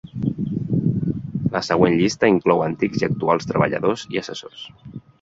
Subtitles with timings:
[1.57, 4.69] La següent llista inclou antics i actuals treballadors i assessors.